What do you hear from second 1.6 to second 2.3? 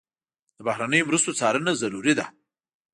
ضروري ده.